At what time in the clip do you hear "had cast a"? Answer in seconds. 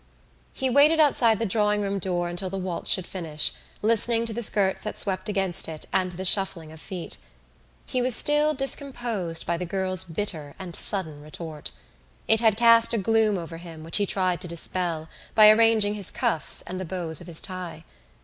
12.39-12.97